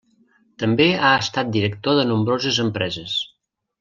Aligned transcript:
També 0.61 0.87
ha 0.93 1.11
estat 1.25 1.53
director 1.57 1.99
de 2.01 2.07
nombroses 2.13 2.59
empreses. 2.65 3.19